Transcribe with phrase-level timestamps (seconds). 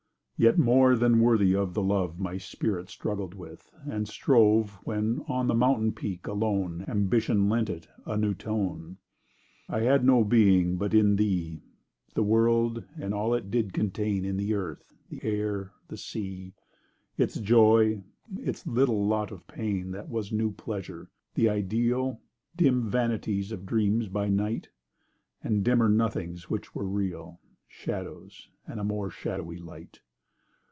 [0.43, 5.45] Yet more than worthy of the love My spirit struggled with, and strove, When, on
[5.45, 8.97] the mountain peak, alone, Ambition lent it a new tone—
[9.69, 11.61] I had no being—but in thee:
[12.15, 16.55] The world, and all it did contain In the earth—the air—the sea—
[17.19, 22.19] Its joy—its little lot of pain That was new pleasure—the ideal,
[22.55, 24.69] Dim, vanities of dreams by night—
[25.43, 29.99] And dimmer nothings which were real— (Shadows—and a more shadowy light!)